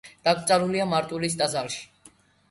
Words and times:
დაკრძალულია 0.27 0.87
მარტვილის 0.93 1.35
ტაძარში. 1.41 1.83